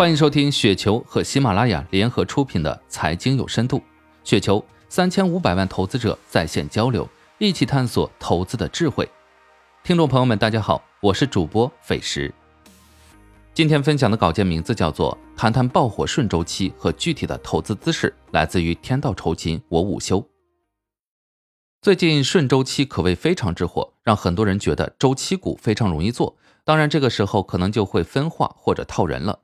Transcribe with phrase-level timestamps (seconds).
[0.00, 3.76] 欢迎收听雪球和喜马拉雅联合出品的《财经有深度》，
[4.24, 9.06] 雪球三千五百万投资者在线交流，一起探索投资的智慧。
[9.84, 12.32] 听众朋友们，大家好，我是主播斐石。
[13.52, 20.26] 今天分享的稿件名字叫做《谈谈爆火顺周期和具体的投资姿势》，来自于天道酬勤，我午休。
[21.82, 26.34] 最近顺周期可谓非常之火，让很多人觉得周期股非常容易做。
[26.64, 29.40] 当然，这个时候可能就会分化或者套人了。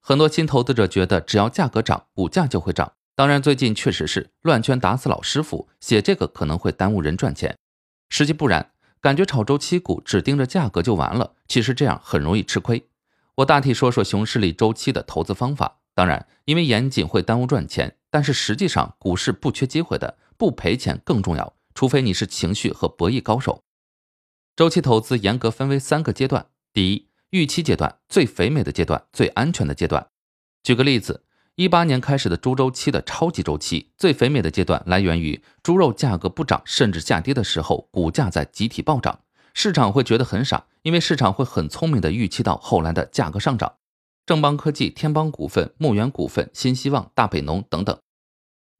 [0.00, 2.92] 很多新投资者觉得只要价格涨，股价就会涨。
[3.14, 7.56] 当然，最近确实是乱拳打死老师傅，写这个可能会耽误人赚钱。
[8.08, 12.88] 实际不然，感觉炒周期股只盯着价格就完了，其实这样很容易吃亏。
[13.36, 15.80] 我大体说说熊市里周期的投资方法。
[15.94, 21.54] 当然，因为严谨会耽误赚钱，但是实际上股市不缺机会的，不赔钱更重要。
[21.74, 23.62] 除非你是情绪和博弈高手。
[24.56, 30.08] 周期投资严格分为三个阶段：第一，预期阶段，最肥美的阶段，最安全的阶段。
[30.64, 31.22] 举个例子，
[31.54, 39.20] 一八年开始的猪周期的超级周期，最肥美的阶段来源于猪肉价格不涨甚至下跌的时候，股价在集体暴涨，
[39.54, 43.74] 市场会觉得很傻，因为市场会很聪明的预期到后来的价格上涨。
[44.26, 47.96] 正邦科技、天邦股份、牧原股份、新希望、大北农等等。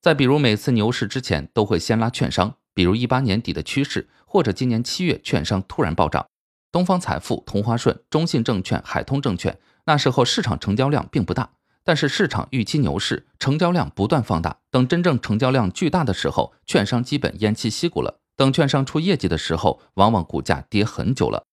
[0.01, 6.27] 再比如每次牛市之前都会先拉券商，比如一八年底的趋势，或者今年七月券商突然暴涨。
[6.73, 11.51] 东方财富、同花顺、中信证券、海通证券，那时候市场成交量并不大，
[11.83, 14.59] 但是市场预期牛市，成交量不断放大。
[14.71, 18.21] 等真正成交量巨大的时候，券商基本偃旗息鼓了。
[18.37, 21.45] 等券商出业绩的时候，往往股价跌很久了。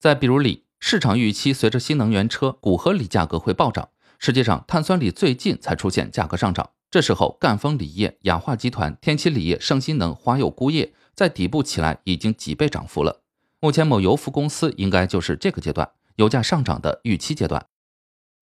[0.00, 6.70] 再比如锂，市场预期随着新能源车，钴和锂价格会暴涨，实际上碳酸锂最近才出现价格上涨。
[6.90, 13.20] 这时候，赣锋锂业、氧化集团、天齐锂业、盛新能、华友钴业在底部起来已经几倍涨幅了。
[13.60, 17.66] 目前某油服公司应该就是这个阶段，油价上涨的预期阶段。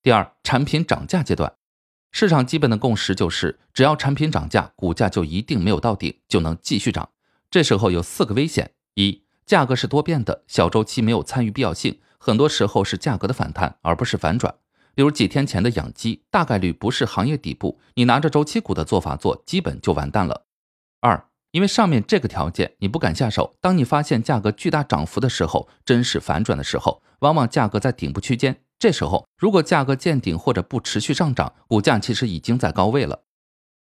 [0.03, 1.55] 第二，产品涨价阶段，
[2.12, 7.08] 市场基本的共识就是，只要产品涨价，股价就一定没有到顶，就能继续涨。
[7.51, 14.55] 这时候有四个危险：一，价格是多变的，小周期没有参与必要性，很多时候是价格的反弹，而不是反转。
[14.95, 20.45] 比如几天前的养鸡，大概率不是行业底部，你拿着周期股的做法做，基本就完蛋了。
[21.01, 21.29] 二。
[21.56, 28.61] 因为上面这个条件你不敢下手，当你发现价格巨大涨幅的时候，真是反转的时候，往往价格在顶部区间。
[28.78, 33.22] 这时候如果价格见顶或者不持续上涨，股价其实已经在高位了。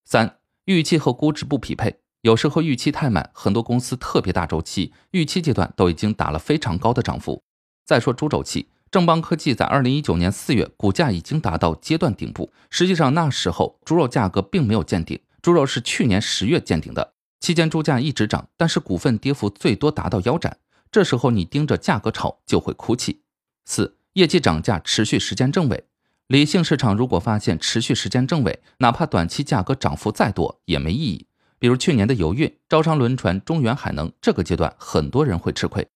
[0.04, 7.44] 三、预期和估值不匹配，有时候预期太满，很多公司特别大周期，预期阶段都已经打了非常高的涨幅。
[7.86, 17.14] 再说猪周期，正邦科技在二零一九年四月股价已经达到阶段顶部，实际上那时候猪肉价格并没有见顶，猪肉是去年十月见顶的。
[17.40, 20.58] 期间猪价一直涨，但是股份跌幅最多达到腰斩。
[20.92, 23.22] 这时候你盯着价格炒就会哭泣。
[23.66, 25.86] 四、业绩涨价持续时间正位，
[26.28, 31.28] 理性市场如果发现持续时间正位，哪怕短期价格涨幅再多也没意义。
[31.60, 35.88] 比如去年的油运、招商轮船、中原海能，这个阶段很多人会吃亏。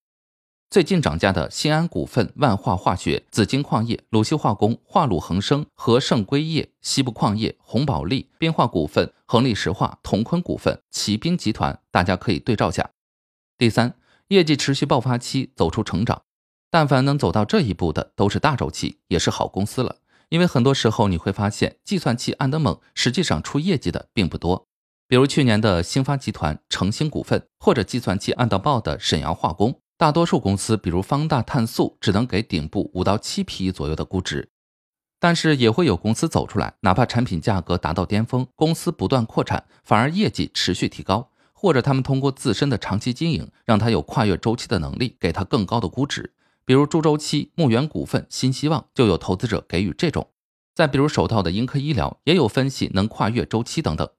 [0.74, 12.90] 最近涨价的新安股份、万化化学、紫金矿业、鲁西化工、华鲁恒生、和盛硅业、西部矿业、红宝利、边化股份、恒力石化、同坤股份、启斌集团，大家可以对照下。
[13.56, 13.94] 第三，
[14.30, 16.24] 业绩持续爆发期，走出成长，
[16.72, 19.98] 但凡能走到这一步的，都是大周期，也是好公司了。
[20.30, 24.66] 因为很多时候你会发现，计算器按得猛，实际上出业绩的并不多。
[25.08, 29.80] 比如去年的兴发集团、成兴股份，或者计算器按到爆的沈阳化工。
[30.04, 34.50] 大多数公司，比如方大碳素，只能给顶部五到七 P 左右的估值，
[35.18, 46.34] 但是也会有公司走出来，哪怕产品价格达到巅峰，公司不断扩产，反而业绩持续提高，或者他们通过自身的长期经营，让它有跨越周期的能力，给它更高的估值。
[46.66, 50.32] 比如猪周期、牧原股份、新希望，就有投资者给予这种。
[50.76, 54.10] 再比如手套的英科医疗，也有分析能跨越周期等等。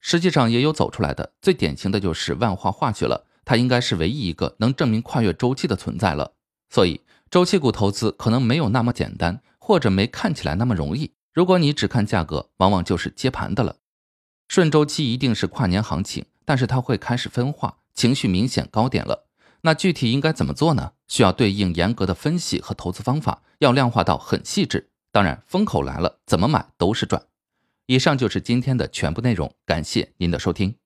[0.00, 3.28] 实际上也有走出来的，最典型的就是万化化学了。
[3.50, 6.34] 它应该是唯一一个能证明跨越周期的存在了，
[6.68, 7.00] 所以
[7.32, 11.10] 周期股投资可能没有那么简单，或者没看起来那么容易。
[11.34, 13.78] 如果你只看价格，往往就是接盘的了。
[14.46, 19.26] 顺周期一定是跨年行情，但是它会开始分化，情绪明显高点了。
[19.62, 20.92] 那具体应该怎么做呢？
[21.08, 24.90] 需要对应严格的分析和投资方法，要量化到很细致。
[25.10, 27.20] 当然，风口来了，怎么买都是赚。
[27.86, 30.76] 以上就是今天的全部内容，感谢您的收听。